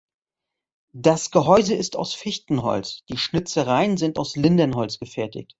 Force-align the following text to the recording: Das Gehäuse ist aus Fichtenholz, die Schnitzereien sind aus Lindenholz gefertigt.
Das 0.95 1.29
Gehäuse 1.29 1.75
ist 1.75 1.95
aus 1.95 2.15
Fichtenholz, 2.15 3.03
die 3.09 3.19
Schnitzereien 3.19 3.97
sind 3.97 4.17
aus 4.17 4.35
Lindenholz 4.35 4.97
gefertigt. 4.97 5.49